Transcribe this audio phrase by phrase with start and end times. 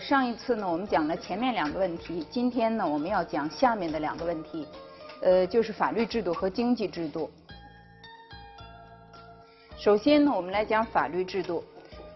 [0.00, 4.66] 上一次呢，我们讲了前面两个问题，今天呢，我们要讲下面的两个问题，
[5.22, 7.30] 呃，就是法律制度和经济制度。
[9.76, 11.62] 首先呢，我们来讲法律制度。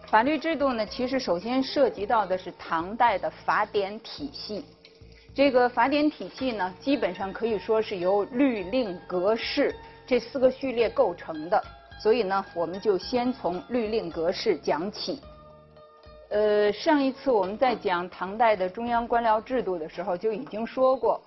[0.07, 4.65] 法律制度呢，其实首先涉及到的是唐代的法典体系。
[5.35, 9.75] 这个法典体系呢，基本上可以说是由律令格式
[10.07, 11.63] 这四个序列构成的。
[12.01, 15.21] 所以呢，我们就先从律令格式讲起。
[16.29, 21.19] 呃，上一次我们在讲唐代的中央官僚制度的时候，就已经说过，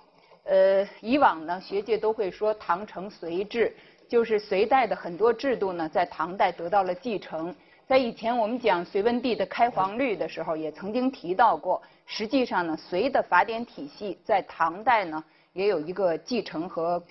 [0.45, 3.75] 呃，以往呢，学界都会说唐承隋制，
[4.07, 7.53] 就是隋代的很多制度呢，在唐代得到了继承。
[7.85, 17.03] 在以前我们讲隋文帝的开皇律的时候，也曾经提到过，实际上呢，隋的法典体系在唐代呢，也有一个继承和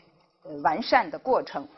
[0.62, 1.68] 完善的过程。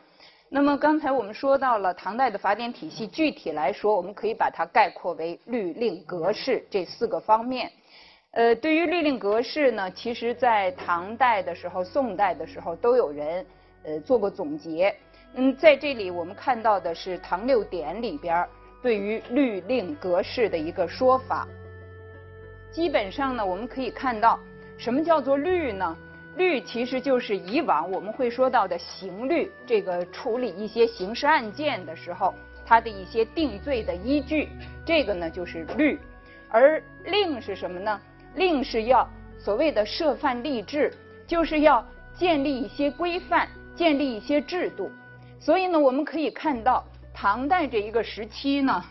[0.55, 7.69] 那么刚才我们说到了唐代的法典体系，具体来说，我们可以把它概括为律令格式这四个方面。
[8.31, 13.45] 呃，对于律令格式呢，其实在唐代的时候、宋代的时候都有人
[13.83, 14.95] 呃做过总结。
[15.35, 18.47] 嗯，在这里我们看到的是《唐六典》里边
[18.81, 21.49] 对于律令格式的一个说法。
[22.71, 24.39] 基本上呢，我们可以看到，
[24.79, 25.97] 什么叫做律呢？
[26.37, 32.35] 律其实就是以往我们会说到的刑律，这个处理一些刑事案件的时候，
[32.67, 34.49] 它的一些定罪的依据，
[34.85, 35.99] 这个呢就是律。
[36.49, 38.01] 而令是什么呢？
[38.35, 39.09] 令是要
[39.39, 40.93] 所谓的设范立制，
[41.25, 41.85] 就是要
[42.17, 44.91] 建立一些规范，建立一些制度。
[45.39, 48.85] 所以呢，我们可以看到唐代这一个时期呢，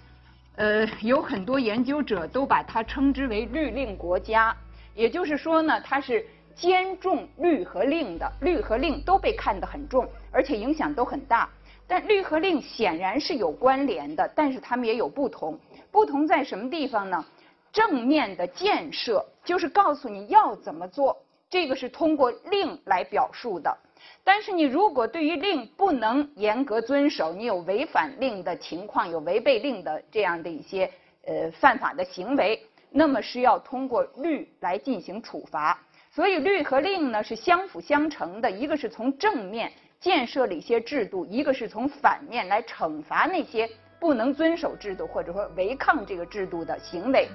[0.55, 4.55] 呃，有很多研究者都把它称之为律令国家，
[4.95, 6.25] 也就是说呢，它是。
[6.55, 11.49] 兼重律和令的，律和令都被看得很重，而且影响都很大。
[11.87, 15.59] 但律和令显然是有关联的，但是它们也有不同。
[15.91, 17.23] 不同在什么地方呢？
[17.71, 21.17] 正面的建设就是告诉你要怎么做，
[21.49, 23.75] 这个是通过令来表述的。
[24.23, 30.89] 但是你如果对于令不能严格遵守，你有违反令的情况，有违背令的这样的一些
[31.25, 35.81] 呃犯法的行为，那么是要通过律来进行处罚。
[36.15, 43.67] 所以律和令呢是相辅相成的，一个是从正面建设了一些制度，一个是从反面来惩罚那些
[43.99, 47.27] 不能遵守制度或者说违抗这个制度的行为。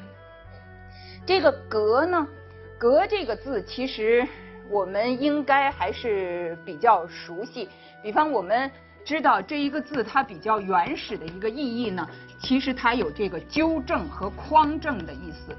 [1.27, 2.25] 这个“格”呢
[2.79, 4.25] ，“格”这个字其实
[4.71, 7.69] 我们应该还是比较熟悉。
[8.01, 8.71] 比方我们
[9.05, 12.09] 知道这一个字它比较原始的一个意义呢，
[12.41, 15.53] 其实它有这个纠正和匡正的意思。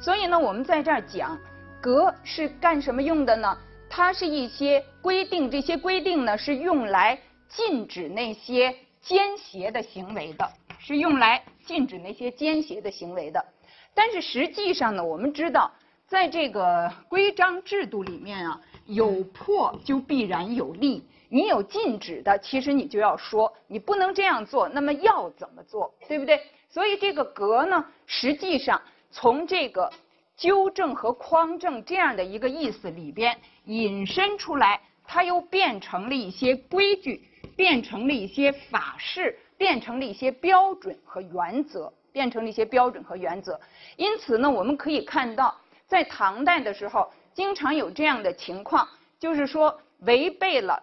[0.00, 1.38] 所以呢，我们在这儿讲。
[1.82, 3.58] 格是干什么用的呢？
[3.90, 10.48] 它是一些规定，这些规定呢是用来禁止那些奸邪的行为的，
[10.78, 13.44] 是用来禁止那些奸邪的行为的。
[13.92, 15.72] 但是实际上呢，我们知道，
[16.06, 21.04] 在这个规章制度里面啊，有破就必然有利。
[21.28, 26.40] 你有禁止的，其实你就要说你不能这样做，那么要怎么做，对不对？
[26.70, 29.90] 所以这个格呢，实际上从这个。
[30.36, 43.60] 纠正和匡正这样的一个意思里边引申出来，它又变成了一些规矩，变成了一些法式，变成了一些标准和原则，变成了一些标准和原则。
[43.96, 45.54] 因此呢，我们可以看到，
[45.86, 48.88] 在唐代的时候，经常有这样的情况，
[49.20, 50.82] 就是说违背了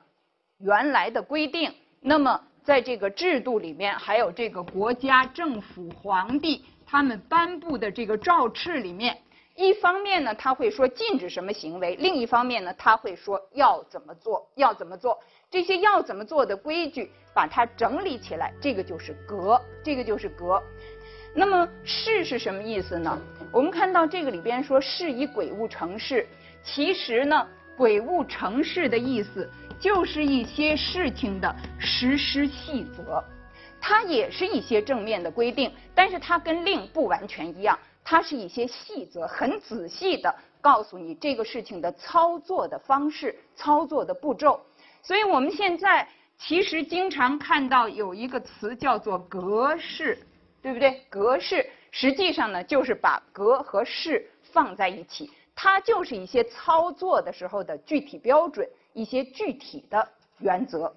[0.60, 9.18] 原来的规定，那么在这个制度里面，还有这个国家政府皇帝他们颁布的这个诏敕里面。
[9.60, 15.20] 一方面呢，他会说禁止什么行为；另一方面呢，他会说要怎么做，要怎么做。
[15.52, 20.64] 这些要怎么做的规矩，把它整理起来，这个就是格，这个就是格。
[21.36, 23.22] 那么事是什么意思呢？
[23.52, 26.26] 我们看到这个里边说事以鬼物成事，
[26.64, 27.46] 其实呢，
[27.76, 33.22] 鬼物成事的意思就是一些事情的实施细则，
[33.82, 37.78] 它也是一些正面的规定，但是它跟令不完全一样。
[38.04, 44.60] 它是一些细则，很仔细的告诉你这个事情的操作的方式、操作的步骤。
[45.02, 46.08] 所以我们现在
[46.38, 50.18] 其实经常看到有一个词叫做格式，
[50.62, 51.02] 对不对？
[51.10, 60.08] 格式实际上呢，就是把格和式放在一起，它就是一些操作的时候的具体标准，一些具体的
[60.40, 60.94] 原则。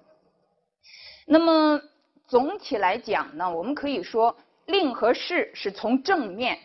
[1.26, 1.80] 那么
[2.26, 4.34] 总体来讲呢，我们可以说
[4.66, 6.58] 令和事是从正面。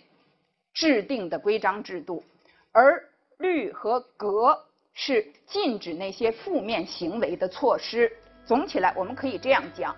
[0.77, 2.23] 制定的规章制度，
[2.71, 3.03] 而
[3.39, 4.55] 律和格
[4.93, 8.11] 是禁止那些负面行为的措施。
[8.45, 9.95] 总起来，我们可以这样讲。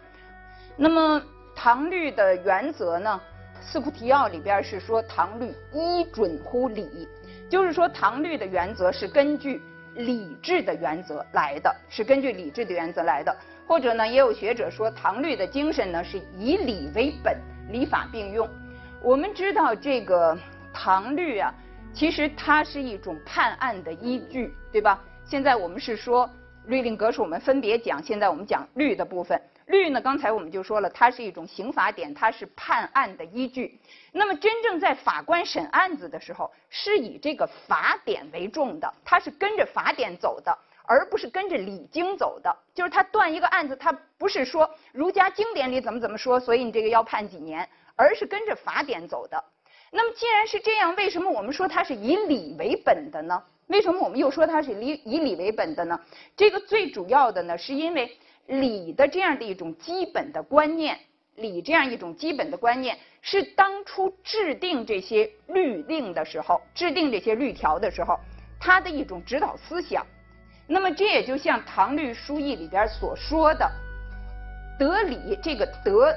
[0.78, 1.22] 那么
[1.54, 3.20] 唐律的原则呢，
[3.60, 7.06] 四库提要里边是说唐律依准乎礼，
[7.50, 9.62] 就是说唐律的原则是根据
[9.96, 13.36] 礼制的原则来的，是根据礼制的原则来的。
[13.68, 17.38] 或者呢，也有学者说唐律的精神呢是以礼为本，
[17.70, 18.48] 礼法并用。
[19.04, 20.38] 我们知道这个
[20.74, 21.54] 唐律啊，
[21.94, 25.02] 其实它是一种判案的依据，对吧？
[25.26, 26.30] 现在我们是说
[26.66, 28.02] 律令格式，我们分别讲。
[28.02, 29.42] 现在我们讲律的部分。
[29.68, 33.80] 律呢，刚才我们就说了，它是一种刑法典，它是判案的依据。
[34.12, 40.58] 那么真正在法官审案子的时候，是以这个法典为重的，它是跟着法典走的，
[40.88, 42.56] 而不是跟着礼经走的。
[42.74, 49.44] 就是他断一个案子，他不是说儒家经典里怎么怎么说，所以你这个要判几年，而是跟着法典走的。
[49.92, 53.44] 那么既然是这样，为什么我们说它是以礼为本的呢？
[53.68, 56.00] 为什么我们又说它是以以礼为本的呢？
[56.36, 58.18] 这个最主要的呢，是因为。
[58.52, 61.00] 礼的这样的一种基本的观念，
[61.36, 68.20] 礼这样一种基本的观念，是当初制定这些律令的时候，制定这些律条的时候，
[68.60, 70.04] 它的一种指导思想。
[70.66, 73.72] 那么这也就像《唐律疏议》里边所说的，
[74.80, 76.12] 德礼这个德，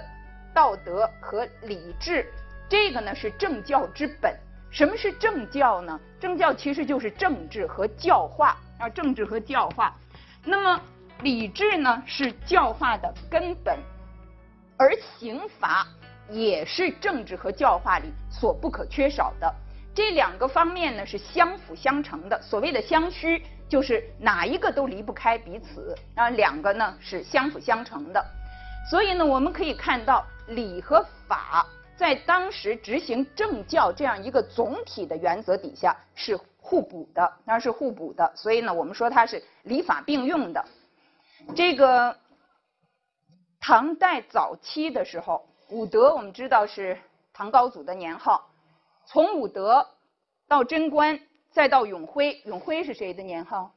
[0.54, 2.32] 道德和礼制，
[2.72, 4.34] 这个呢是政教之本。
[4.70, 6.00] 什么是政教呢？
[6.18, 9.94] 政教其实就是政治和教化啊，政治和教化。
[10.42, 10.80] 那么。
[11.20, 13.78] 礼制呢是教化的根本，
[14.76, 15.86] 而刑法
[16.28, 19.54] 也是政治和教化里所不可缺少的。
[19.94, 22.42] 这两个方面呢是相辅相成的。
[22.42, 28.24] 所谓的相需，就是哪一个都离不开彼此，啊，两个呢是相辅相成的。
[28.90, 31.64] 所以呢，我们可以看到礼和法
[32.02, 38.32] 在当时执行政教这样一个总体的原则底下是互补的，那是互补的。
[38.34, 40.64] 所以呢，我们说它是礼法并用的。
[41.54, 42.18] 这个
[43.60, 46.98] 唐代早期的时候，武德我们知道是
[47.32, 48.50] 唐高祖的年号，
[49.06, 49.86] 从武德
[50.48, 51.20] 到贞观，
[51.52, 53.72] 再到永徽，永徽是谁的年号？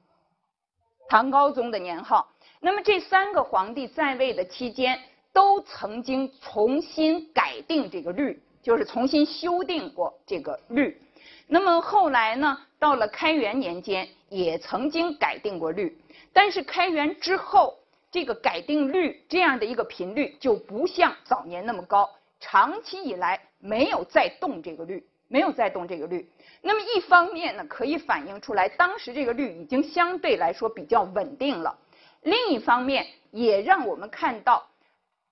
[1.08, 2.28] 唐高宗的年号。
[2.60, 5.00] 那么这三个皇帝在位的期间，
[5.36, 10.98] 都曾经重新改定这个律，就是重新修订过这个律。
[11.46, 15.98] 那么后来呢，到了开元年间，也曾经改定过律。
[16.32, 17.78] 但是开元之后，
[18.10, 22.10] 这个改定律这样的一个频率就不像早年那么高，
[22.40, 26.30] 长期以来没有再动这个律，没有再动这个律。
[26.62, 31.78] 那么一方面呢，可以反映出来当时这个律已经相对来说比较稳定了；
[32.22, 34.66] 另一方面，也让我们看到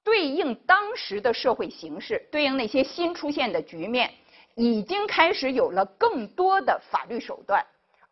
[0.04, 4.12] 对应当时的社会形势，对应那些新出现的局面，
[4.56, 7.66] 已经开始有了更多的法律手段。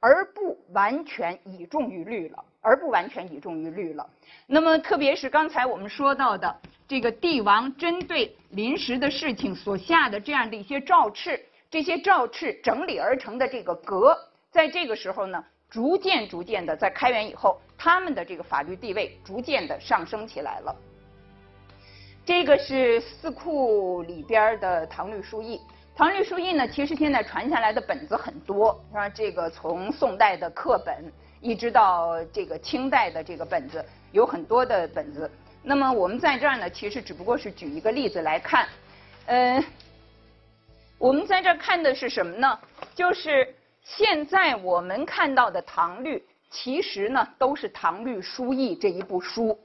[0.04, 4.10] 而不完全倚重于律了，而不完全倚重于律了。
[4.48, 14.18] 那么，特别是刚才我们说到的这个帝王针对临时的事情所下的这样的一些诏敕，这些诏敕整理而成的这个格，
[14.50, 20.76] 在这个时候呢，逐渐逐渐的在开元以后，他们的这个法律地位逐渐的上升起来了。
[22.24, 25.58] 这个是四库里边的《唐律疏议》。
[25.96, 31.12] 《唐律疏议》呢，其实现在传下来的本子很多，是这个从宋代的课本，
[31.42, 35.30] 一直到这个清代的这个本子，有很多的本子。
[35.64, 38.68] 那么我们在这儿呢，其实只不过是举一个例子来看。
[39.26, 39.64] 呃，
[41.00, 42.60] 我们在这儿看的是什么呢？
[42.94, 46.18] 就是现在我们看到的《唐律》，
[46.52, 49.58] 其实呢都是《唐律疏议》这一部书。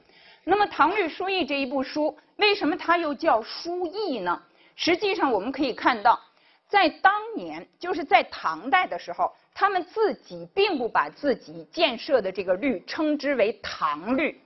[0.48, 4.40] 那么《唐律疏议》这一部书，为什么它又叫疏议呢？
[4.76, 6.20] 实际上我们可以看到。
[6.68, 14.40] 在当年，就是在唐代的时候，他们自己并不把自己建设的这个律称之为唐律，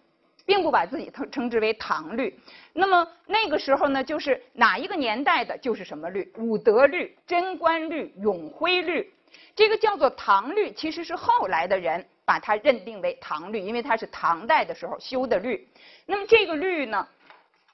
[0.47, 2.35] 并不把自己称称之为唐律。
[2.73, 6.33] 那么那个时候呢，就是哪一个年代的，就是什么律？
[6.39, 9.13] 武德律、贞观律、永徽律，
[9.55, 15.69] 这个叫做唐律，其实是后来的人把它认定为唐律，因为它是唐代的时候修的律。
[16.07, 17.07] 那么这个律呢，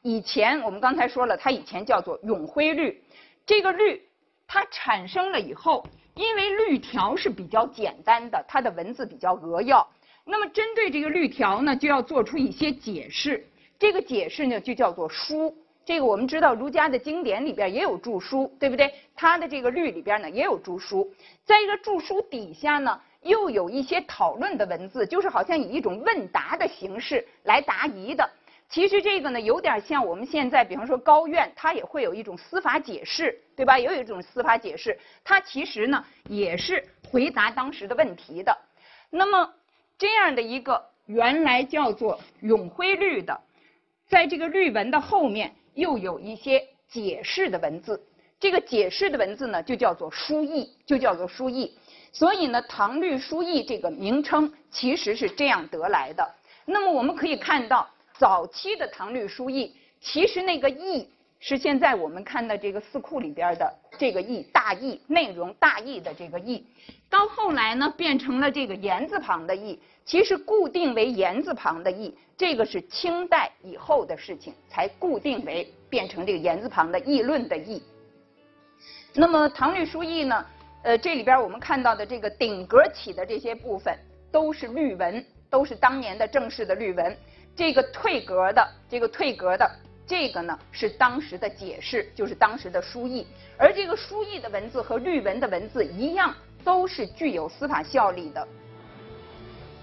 [0.03, 3.03] 以前我们刚才说了，它以前叫做永徽律，
[3.45, 4.03] 这个律。
[4.49, 5.85] 它产生了以后，
[6.15, 9.85] 因为律条是比较简单的，它的文字比较扼要，
[10.25, 13.45] 那么针对这个律条呢，就要做出一些解释。
[13.77, 15.53] 这个解释呢，就叫做书。
[15.87, 18.93] 这个我们知道，儒家的经典里边也有注书，对不对？
[19.14, 21.09] 它的这个律里边呢，也有注书。
[21.45, 28.28] 在一个注书底下呢，又有一些讨论的文字，就是好像以一种问答的形式来答疑的。
[28.69, 33.78] 其实这个呢，有点像我们现在，比方说高院，它也会有一种司法解释，对吧？
[33.78, 38.59] 也有一种司法解释，它其实呢也是回答当时的问题的。
[39.09, 39.55] 那么
[39.97, 43.40] 这样的一个原来叫做永徽律的，
[44.09, 48.04] 在这个律文的后面又有一些解释的文字。
[48.40, 51.78] 这个解释的文字呢，就叫做书意，就叫做书意。
[52.12, 56.28] 所以呢，唐律书意这个名称其实是这样得来的。
[56.64, 61.09] 那么我们可以看到，早期的唐律书意，其实那个意
[61.40, 66.65] 是现在我们看的这个四库里边的这个意，大意内容大意的这个意。
[67.09, 77.83] 到后来呢，变成了这个言字旁的意，其实固定为言字旁的意，这个是清代以后的事情，才固定为变成这个言字旁的议论的议。
[79.15, 80.47] 那么唐律疏议呢，
[80.83, 83.97] 呃，这里边我们看到的这个顶格起的这些部分，
[84.31, 87.17] 都是律文，都是当年的正式的律文。
[87.55, 89.71] 这个退格的，这个退格的，
[90.07, 93.27] 这个呢是当时的解释，就是当时的书意。
[93.59, 96.35] 而这个书意的文字和律文的文字一样。
[96.67, 98.49] 都是具有司法效力的。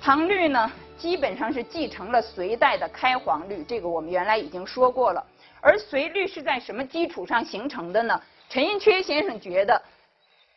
[0.01, 5.25] 唐律呢，基本上是继承了隋代的开皇律，这个我们原来已经说过了。
[5.61, 8.21] 而隋律是在什么基础上形成的呢？
[8.49, 9.81] 陈寅恪先生觉得，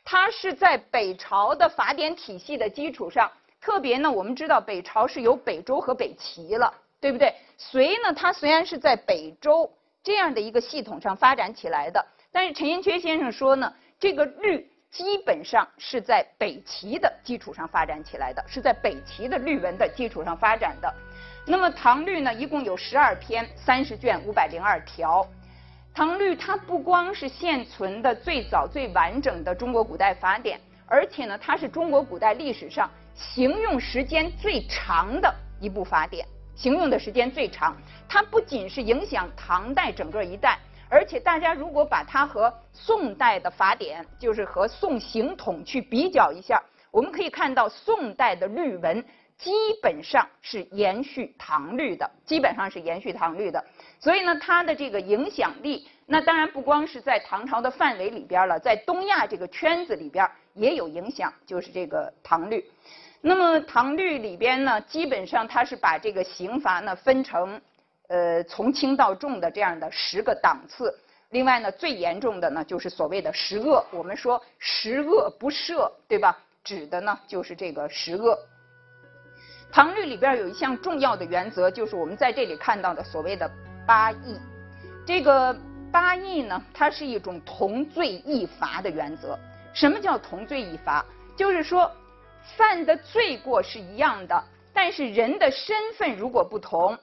[0.04, 3.30] 它是在北朝的法典体系的基础上。
[3.60, 7.34] 特别呢，我们知道北朝是有北周和北齐了，对不对？
[7.56, 9.70] 隋呢，它虽然是在北周
[10.02, 14.70] 这样的一个系统上发展起来的，但是陈寅恪先生说呢，这个律。
[14.88, 20.94] 基本上是在北齐的基础上发展起来的，是在北齐的律文的基础上发展的。
[21.44, 25.26] 那么唐律呢，一共有十二篇，三十卷，五百零二条。
[25.92, 36.26] 唐律它不光是现存的最早最完整的中国古代法典，而且呢，它是中国古代历史上行用时间最长的一部法典，
[36.56, 37.76] 行用的时间最长。
[38.08, 40.58] 它不仅是影响唐代整个一代。
[40.88, 49.04] 而且大家如果把它和宋代的法典，就是和宋刑统去比较一下，我们可以看到宋代的律文
[49.36, 49.50] 基
[49.82, 53.64] 本上是延续唐律的，基本上是延续唐律的。
[53.98, 62.64] 所以呢，它的这个影响力，那当然不光是在唐朝的范围里边了，在东亚这个圈子里边也有影响，就是这个唐律。
[63.28, 67.60] 那么唐律里边呢，基本上它是把这个刑罚呢分成。
[68.08, 70.96] 呃，从轻到重的这样的十个档次。
[71.30, 73.84] 另外呢，最严重的呢就是所谓的十恶。
[73.90, 76.38] 我们说十恶不赦，对吧？
[76.62, 78.38] 指的呢就是这个十恶。
[79.72, 83.50] 唐律里边有一项重要的原则，就是我们在这里看到的所谓的
[83.84, 84.38] 八义。
[85.04, 85.52] 这个
[85.90, 89.36] 八义呢，它是一种同罪异罚的原则。
[89.74, 91.04] 什么叫同罪异罚？
[91.36, 91.90] 就是说
[92.56, 96.98] 犯的罪过是一样的，但是人的身份如果不同。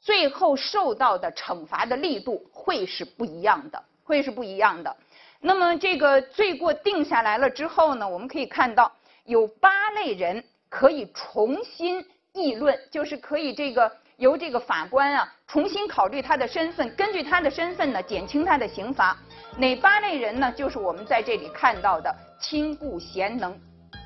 [0.00, 4.96] 最后受到的惩罚的力度会是不一样的，会是不一样的。
[5.40, 8.90] 那么这个罪过定下来了之后呢，我们可以看到
[9.24, 19.16] 有八类人可以重新议论，就是可以这个由这个法官啊重新考虑他的身份，根据他的身份呢减轻他的刑罚。
[19.56, 20.52] 哪八类人呢？
[20.56, 23.56] 就是我们在这里看到的亲故贤能、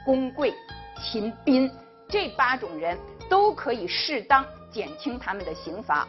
[0.05, 0.55] 公贵、
[1.03, 1.71] 秦宾
[2.09, 4.45] 这八种人都可以适当。
[4.69, 6.07] 减轻他们的刑罚，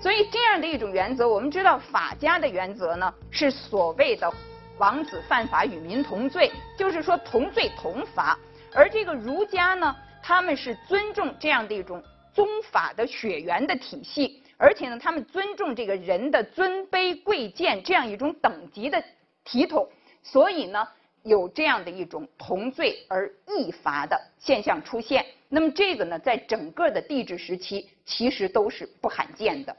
[0.00, 4.32] 所以这样的一种原则，我们知道法家的原则呢是所谓的
[4.78, 8.38] 王子犯法与民同罪，就是说同罪同罚。
[8.72, 12.02] 而这个儒家呢，他们是尊重这样的一种
[12.32, 19.04] 宗法的血缘的体系，而且呢，他们尊重这个人的尊卑贵贱这样一种等级的
[19.44, 19.86] 体统，
[20.22, 20.88] 所以呢。
[21.26, 29.76] 有这样的一种同罪而异罚的现象出现，那么这个呢，在整个的帝制时期其实都是不罕见的，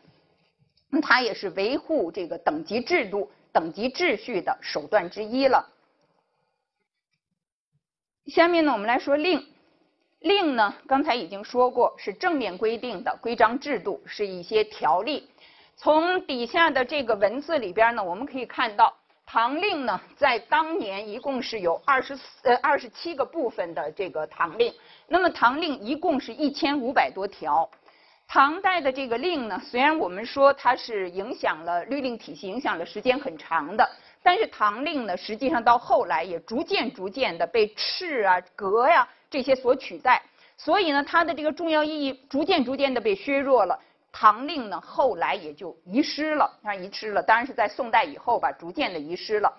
[0.90, 5.66] 那它也是维护这个等级制度、等级秩序的手段之一了。
[8.26, 9.48] 下面呢，我们来说令，
[10.20, 15.30] 令呢，刚才已经说过是正面规定的规章制度，是一些条例。
[15.78, 18.94] 从底下的这个文字里边呢，我们可以看到。
[19.30, 24.74] 唐令呢，在当年一共是有二十四呃二十七个部分的这个唐令，
[25.06, 27.70] 那么唐令一共是一千五百多条。
[28.26, 33.90] 唐代的这个令呢，虽然我们说它是影响了律令体系，影响了时间很长的，
[34.24, 40.24] 但是唐令呢，实际上到后来也逐渐逐渐的被敕啊、格呀这些所取代，
[40.56, 43.78] 所以呢，它的这个重要意义逐渐逐渐的被削弱了。
[44.20, 47.22] 唐令呢，后来也就遗失了，啊，遗失了。
[47.22, 49.54] 当然是在宋代以后吧，逐渐的遗失了。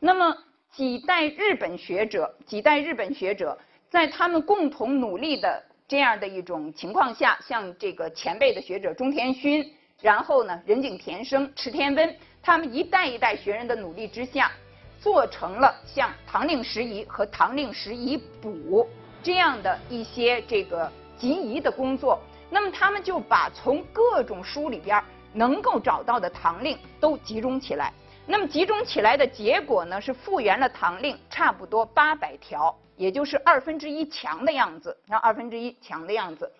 [0.00, 0.36] 那么
[0.72, 3.56] 几代日本学者，几代日本学者
[3.88, 14.50] 在他们共同努力的这样的一种情况下，像这个前辈的学者中田勋，然后呢，仁井田生、池田温，他们一代一代学人的努力之下，
[14.98, 18.82] 做成了像《唐令十遗》和《唐令十遗补》
[19.22, 22.20] 这样的一些这个集遗的工作。
[22.50, 25.02] 那么他们就把从各种书里边
[25.32, 27.92] 能够找到的唐令都集中起来。
[28.26, 36.52] 那么集中起来的结果呢，是复原了唐令差不多八百条，也就是二分之一强的样子，然后二分之一强的样子。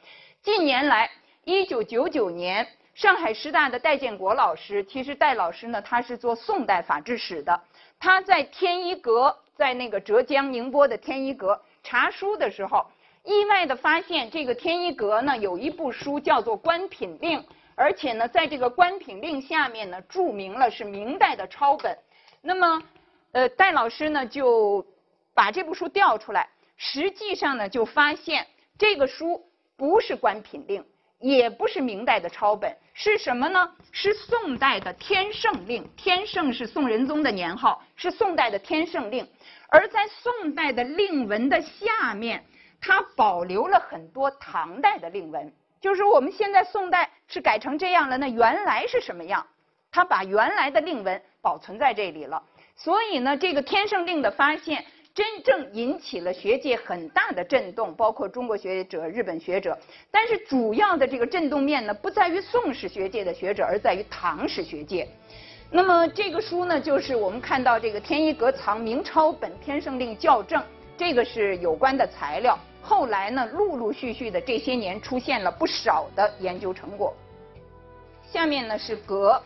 [0.43, 1.11] 近年来，
[1.45, 7.61] 一九九九年，上海师大的戴建国老师，其实戴老师呢，他是做宋代法制史的，
[7.99, 12.87] 他在天一阁，在那个浙江宁波的天一阁查书的时候，
[13.25, 17.39] 意外的发现这个天一阁呢有一部书叫做《官品令》。
[17.77, 21.97] 而且呢，在这个官品令下面呢，注明了是明代的抄本。
[22.43, 22.83] 那么，
[23.33, 24.85] 呃，戴老师呢就
[25.33, 26.47] 把这部书调出来，
[26.77, 28.47] 实际上呢就发现
[28.77, 29.43] 这个书
[29.79, 30.85] 不是官品令，
[31.21, 33.73] 也不是明代的抄本，是什么呢？
[33.93, 35.89] 是宋代的天圣令。
[35.97, 39.27] 天圣是宋仁宗的年号，是宋代的天圣令。
[39.71, 42.45] 而在宋代的令文的下面，
[42.81, 45.53] 它保留了很多唐代的令文。
[45.81, 49.47] 就是我们现在宋代是改成这样了，那原来是什么样？
[49.93, 52.43] 他把原来的令文保存在这里了。
[52.77, 54.85] 所以呢，这个天圣令的发现
[55.15, 59.77] 真正引起了学界很大的震动，包括中国学者、日本学者。
[60.11, 65.09] 但是主要的这个震动面呢，不在于宋史学界的学者，而在于唐史学界。
[65.71, 70.63] 那么这个书呢，就是我们看到这个天一阁藏明抄本天圣令校正，
[70.97, 72.59] 这个是有关的材料。
[72.83, 77.15] 后来呢，陆陆续续的这些年出现了不少的研究成果。
[78.33, 79.43] 下面呢是阁，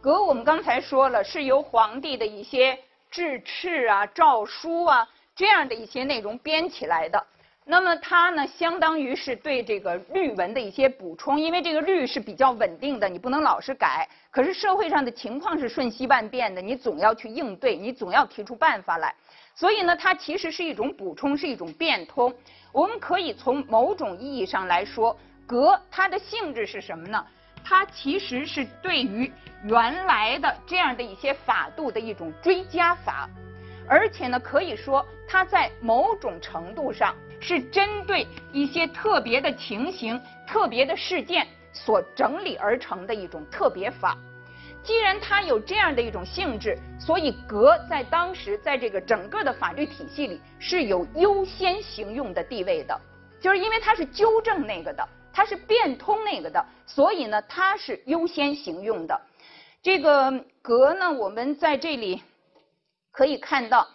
[0.00, 2.78] 阁我们刚才说了，是由皇帝的一些
[3.10, 7.22] 制敕啊、诏书啊这样的一些内容编起来的。
[7.70, 14.08] 那么它呢，相当于是对这个律文的一些补充，因为这个律是比较稳定的，你不能老是改。
[14.30, 19.14] 可是社会上的情况是瞬息万变的，你总要去应对，你总要提出办法来。
[19.58, 22.32] 所以呢，它其实是一种补充，是一种变通。
[22.70, 25.18] 我们可以从某种意义上来说，
[25.48, 27.26] 格它的性质是什么呢？
[27.64, 29.32] 它其实是对于
[29.64, 33.28] 原来的这样的一些法度的一种追加法，
[33.88, 44.16] 而且呢，可以说它在某种程度上是针对一些特别的情形、特别的事件所整理而成的一种特别法。
[44.88, 52.98] 既然它有这样的一种性质，所以格在当时在这个整个的法律体系里是有优先行用的地位的，
[53.38, 59.20] 就是因为它是纠正那个的，它是变通那个的，所以呢它是优先行用的。
[59.82, 62.22] 这个格呢，我们在这里
[63.12, 63.86] 可以看到，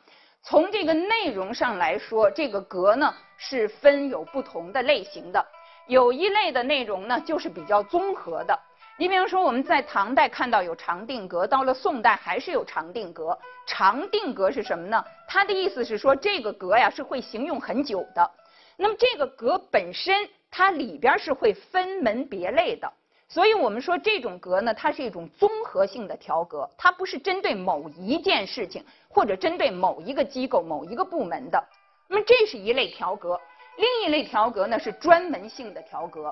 [0.43, 5.43] 从这个内容上来说，这个格呢是分有不同的类型的，
[5.88, 8.60] 有一类的内容呢就是比较综合的。
[8.95, 13.38] 你比方说，我们在唐代看到有长定格，到了宋代还是有长定格。
[13.65, 15.03] 长定格是什么呢？
[15.27, 18.32] 它的意思是说，这个格呀是会行用很久的。
[18.77, 22.91] 那么这个格本身，它里边是会分门别类的。
[23.27, 31.63] 所以我们说这种格呢，它是一种综合性的调格，它不是针对某一件事情或者针对某一个机构、某一个部门的。
[32.08, 33.41] 那么这是一类调格，
[33.77, 36.32] 另一类调格呢是专门性的调格，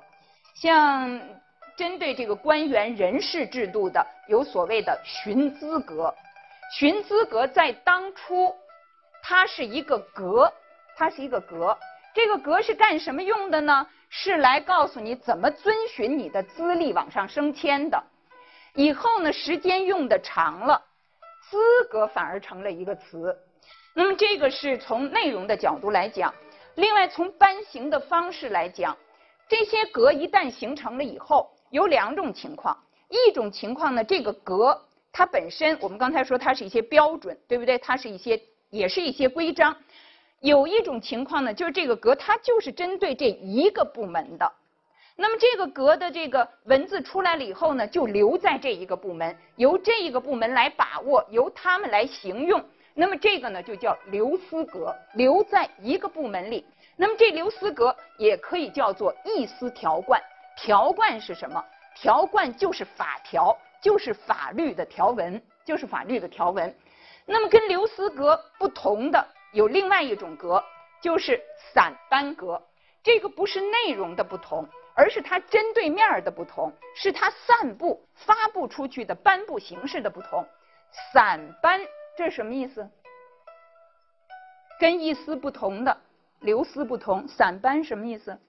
[0.54, 1.20] 像。
[1.76, 6.14] 针对这个官员人事制度的，有所谓的寻资格。
[6.72, 8.56] 寻资格在当初，
[9.22, 10.52] 它是一个格，
[10.96, 11.78] 它是一个格。
[12.14, 13.88] 这个格是干什么用的呢？
[14.10, 18.04] 是来告诉你怎么遵循你的资历往上升迁的。
[18.74, 20.82] 以后呢，时间用的长了，
[21.50, 21.58] 资
[21.90, 23.38] 格反而成了一个词。
[23.94, 26.34] 那么这个是从内容的角度来讲。
[26.76, 28.98] 另外，从颁行的方式来讲，
[29.50, 31.50] 这些格一旦形成了以后。
[31.72, 32.78] 有两种情况，
[33.10, 34.80] 一种情况呢，这个格
[35.12, 37.78] 它本身，我们刚才说它是一些标准，对不对？
[37.80, 39.76] 它是一些，也是一些规章。
[40.42, 44.52] 有一种情况呢，就是这个格它就是针对这一个部门的。
[45.16, 52.64] 那么这个格的这个文字出来了以后呢，就留在这一个部门，由这一个部门来把握，由他们来行用。
[52.94, 56.66] 那么这个呢，就叫留司格，留在一个部门里。
[56.98, 60.22] 那么这留司格也可以叫做一司条贯。
[60.62, 61.66] 条贯是什么？
[61.96, 66.74] 条贯就是法条，就是法律的条文，就是法律的条文。
[67.26, 70.64] 那么跟流思格不同的有另外一种格，
[71.02, 71.42] 就是
[71.74, 72.62] 散颁格。
[73.02, 80.48] 这个不是内容的不同，而是它针对面的不同，是它散布、发布出去的颁布形式的不同。
[81.12, 81.82] 散颁
[82.16, 82.88] 这是什么意思？
[84.80, 85.98] 跟一司不同的
[86.40, 88.40] 流思不同，散颁什么意思？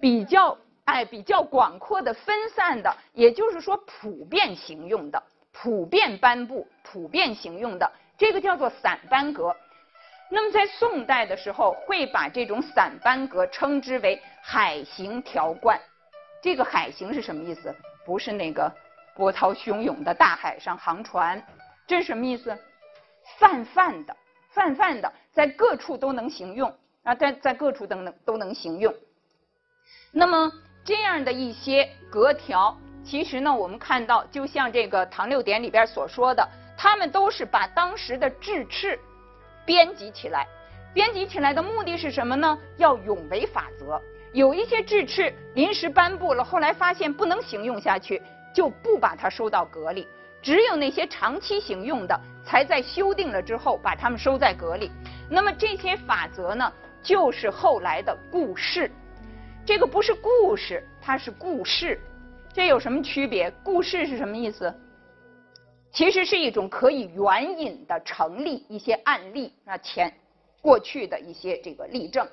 [0.00, 9.54] 比较哎，比较广阔的分散的，也就是说普遍行用的、普遍颁布、普遍行用的，这个叫做散颁格。
[10.30, 15.80] 那么在宋代的时候，会把这种散颁格称之为海行条贯。
[16.42, 17.74] 这个海行是什么意思？
[18.06, 18.70] 不是那个
[19.14, 21.42] 波涛汹涌的大海上航船，
[21.86, 22.56] 这是什么意思？
[23.38, 24.16] 泛泛的，
[24.50, 28.94] 泛泛的，在各处都能行用啊，在在各处都能都能行用。
[30.12, 30.50] 那么
[30.84, 38.98] 这样的一些格条，其实呢，我们看到，就像这个《唐六典》里边所说的，他们都是把当时的制敕
[39.64, 40.46] 编辑起来。
[40.94, 42.58] 编辑起来的目的是什么呢？
[42.78, 44.00] 要永为法则。
[44.32, 48.20] 有一些制敕临时颁布了，后来发现不能行用下去，
[48.54, 50.08] 就不把它收到格里。
[50.40, 54.90] 只有那些长期行用的，才在修订了之后把它们收在格里。
[55.28, 56.72] 那么这些法则呢，
[57.02, 58.90] 就是后来的故事。
[59.68, 62.00] 这个不是故事，它是故事。
[62.54, 63.50] 这有什么区别？
[63.62, 64.74] 故事是什么意思？
[65.92, 70.10] 其实是一种可以援引的成立一些案例啊，前
[70.62, 72.26] 过去的一些这个例证。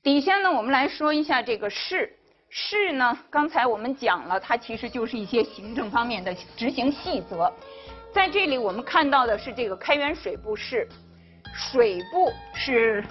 [0.00, 2.16] 底下呢，我们来说一下这个事。
[2.50, 7.52] 事呢，刚才我们讲了，它其实就是一些行政方面的执行细则。
[8.14, 10.88] 在这里，我们看到的是这个开元水部事。
[11.52, 13.04] 水部是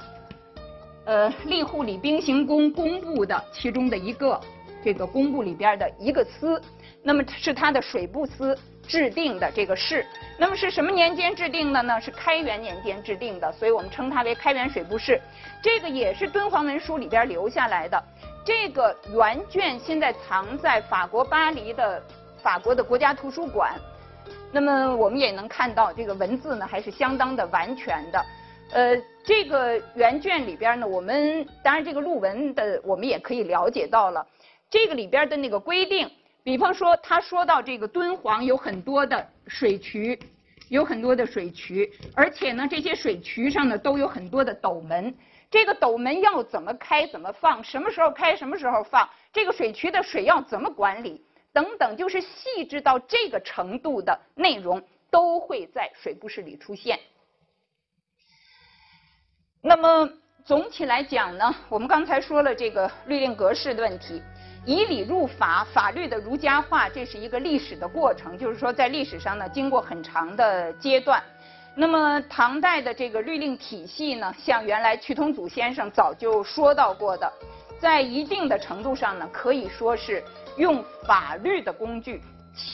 [1.09, 4.39] 呃吏户礼兵刑工工部的其中的一个
[4.83, 6.61] 这个工部里边的一个司，
[7.01, 8.55] 那么是他的水部司
[8.87, 10.05] 制定的这个事。
[10.37, 11.99] 那么是什么年间制定的呢？
[11.99, 15.19] 是开元年间制定的，所以我们称它为开元水部事。
[15.63, 18.03] 这个也是敦煌文书里边留下来的。
[18.45, 21.99] 这个原卷现在藏在法国巴黎的
[22.43, 23.73] 法国的国家图书馆。
[24.51, 28.23] 那么我们也能看到，这个文字呢还是相当的完全的。
[28.71, 34.25] 呃，这个原卷里边呢，我们当然这个录文的我们也可以了解到了，
[34.69, 36.07] 这个里边的那个规定，
[36.43, 40.19] 比方说他说到这个敦煌有很多的水渠，
[40.69, 45.13] 有很多的水渠，而且呢这些水渠上呢都有很多的斗门。
[45.49, 54.79] 这个斗门要怎么开、怎么放，什么时候开、什么时候放，这个水渠的水要怎么管理，等等，就是细致到这个程度的内容，
[55.09, 56.99] 都会在水部事里出现。
[59.61, 60.09] 那么
[60.45, 64.23] 总体来讲呢，我们刚才说了这个律令格式的问题，
[64.65, 71.21] 以理入法，法律的儒家化，这是一个历史的过程，就是说在历史上呢，经过很长的阶段。
[71.75, 77.31] 那么唐代的这个律令体系呢，像原来屈同祖先生早就说到过的，
[77.81, 80.23] 在一定的程度上呢，可以说是
[80.55, 82.21] 用法律的工具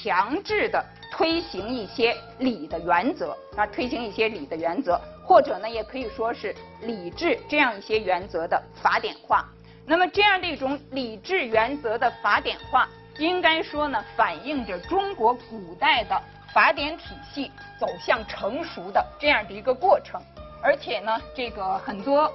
[0.03, 9.45] 强制的推行一些礼的原则啊，推行一些礼的原则，或者呢，也可以说是礼制这样一些原则的法典化。
[9.85, 16.21] 那么这样的一种礼制原则的法典化，应该说呢，反映着中国古代的。
[16.53, 20.21] 法典体系走向成熟的这样的一个过程，
[20.63, 22.31] 而且呢，这个很多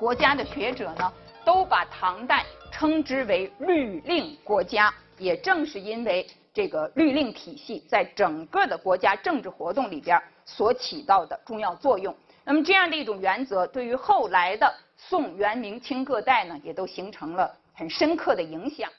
[0.00, 1.12] 国家的学者呢，
[1.44, 4.92] 都把唐代称之为律令国家。
[5.16, 12.14] 也正是因为这个律令体系在整个的国家政治活动里边所起到的重要作用。
[12.44, 18.90] 那么这样的一种原则，对于后来的宋元明清各代呢，也都形成了很深刻的影响。